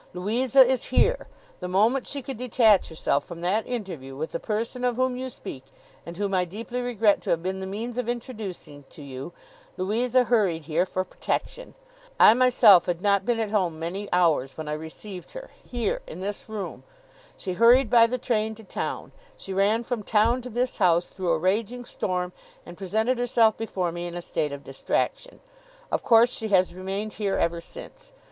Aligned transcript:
Louisa 0.15 0.65
is 0.65 0.85
here. 0.85 1.27
The 1.59 1.67
moment 1.67 2.07
she 2.07 2.23
could 2.23 2.39
detach 2.39 2.89
herself 2.89 3.23
from 3.23 3.41
that 3.41 3.67
interview 3.67 4.15
with 4.17 4.31
the 4.31 4.39
person 4.39 4.83
of 4.83 4.95
whom 4.95 5.15
you 5.15 5.29
speak, 5.29 5.63
and 6.07 6.17
whom 6.17 6.33
I 6.33 6.43
deeply 6.43 6.81
regret 6.81 7.21
to 7.21 7.29
have 7.29 7.43
been 7.43 7.59
the 7.59 7.67
means 7.67 7.99
of 7.99 8.09
introducing 8.09 8.83
to 8.89 9.03
you, 9.03 9.31
Louisa 9.77 10.23
hurried 10.23 10.63
here, 10.63 10.87
for 10.87 11.03
protection. 11.03 11.75
I 12.19 12.33
myself 12.33 12.87
had 12.87 13.03
not 13.03 13.25
been 13.27 13.39
at 13.39 13.51
home 13.51 13.77
many 13.77 14.11
hours, 14.11 14.57
when 14.57 14.67
I 14.67 14.73
received 14.73 15.33
her—here, 15.33 16.01
in 16.07 16.19
this 16.19 16.49
room. 16.49 16.81
She 17.37 17.53
hurried 17.53 17.91
by 17.91 18.07
the 18.07 18.17
train 18.17 18.55
to 18.55 18.63
town, 18.63 19.11
she 19.37 19.53
ran 19.53 19.83
from 19.83 20.01
town 20.01 20.41
to 20.41 20.49
this 20.49 20.77
house, 20.77 21.09
through 21.11 21.29
a 21.29 21.37
raging 21.37 21.85
storm, 21.85 22.33
and 22.65 22.75
presented 22.75 23.19
herself 23.19 23.55
before 23.55 23.91
me 23.91 24.07
in 24.07 24.15
a 24.15 24.23
state 24.23 24.51
of 24.51 24.63
distraction. 24.63 25.41
Of 25.91 26.01
course, 26.01 26.31
she 26.31 26.47
has 26.47 26.73
remained 26.73 27.13
here 27.13 27.35
ever 27.35 27.61
since. 27.61 28.13